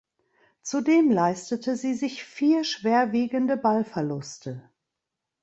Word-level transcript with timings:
Zudem 0.63 1.11
leistete 1.11 1.75
sie 1.75 1.93
sich 1.93 2.23
vier 2.23 2.63
schwerwiegende 2.63 3.55
Ballverluste. 3.55 4.67